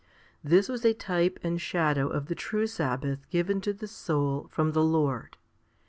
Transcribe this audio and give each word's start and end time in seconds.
This 0.43 0.67
was 0.67 0.83
a 0.83 0.95
type 0.95 1.37
and 1.43 1.61
shadow 1.61 2.07
of 2.07 2.25
the 2.25 2.33
true 2.33 2.65
sabbath 2.65 3.29
given 3.29 3.61
to 3.61 3.71
the 3.71 3.87
soul 3.87 4.47
from 4.49 4.71
the 4.71 4.83
Lord. 4.83 5.37